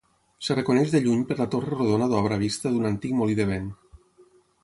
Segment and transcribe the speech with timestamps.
[0.43, 3.71] Es reconeix de lluny per la torre rodona d'obra vista d'un antic molí de vent.